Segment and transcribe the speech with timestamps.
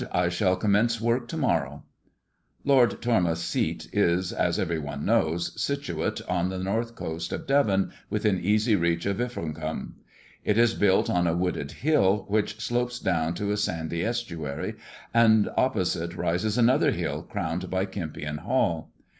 [0.11, 1.83] I shall commence work to morrow."
[2.63, 7.91] Lord Tormouth's seat is, as every one knows, situate on the north coast of Devon,
[8.09, 9.93] within easy reach of Ilfracombe.
[10.43, 14.73] It is built on a wooded hill which slopes down to a sandy estuary,
[15.13, 18.91] and opposite rises another hill crowned by Kempion Hall.